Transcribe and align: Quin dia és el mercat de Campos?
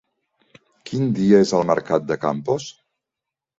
Quin 0.91 1.11
dia 1.19 1.43
és 1.45 1.53
el 1.59 1.67
mercat 1.73 2.09
de 2.09 2.19
Campos? 2.25 2.69